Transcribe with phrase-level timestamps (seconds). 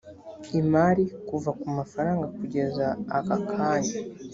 [0.59, 2.85] imari kuva ku mafaranga kugeza
[3.17, 3.93] akakanya